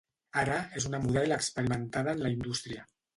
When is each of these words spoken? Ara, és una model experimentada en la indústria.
Ara, 0.43 0.55
és 0.79 0.87
una 0.89 0.99
model 1.03 1.35
experimentada 1.35 2.17
en 2.17 2.25
la 2.25 2.33
indústria. 2.37 2.87